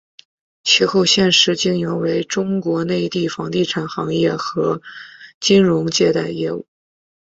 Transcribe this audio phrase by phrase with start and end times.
[0.63, 4.81] 其后现时经营为中国内地房地产行业和
[5.39, 6.65] 金融借贷业务。